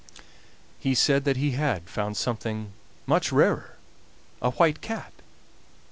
He 0.79 0.95
said 0.95 1.25
that 1.25 1.37
he 1.37 1.51
had 1.51 1.87
found 1.87 2.17
something 2.17 2.73
much 3.05 3.31
rarer 3.31 3.75
a 4.41 4.49
white 4.49 4.81
cat! 4.81 5.13